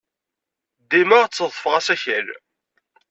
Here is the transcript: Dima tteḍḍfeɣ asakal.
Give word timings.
Dima 0.89 1.19
tteḍḍfeɣ 1.27 1.73
asakal. 1.79 2.27